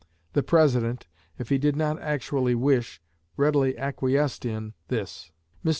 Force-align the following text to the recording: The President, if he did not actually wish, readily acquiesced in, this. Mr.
The 0.33 0.41
President, 0.41 1.05
if 1.37 1.49
he 1.49 1.59
did 1.59 1.75
not 1.75 2.01
actually 2.01 2.55
wish, 2.55 2.99
readily 3.37 3.77
acquiesced 3.77 4.45
in, 4.45 4.73
this. 4.87 5.31
Mr. 5.63 5.69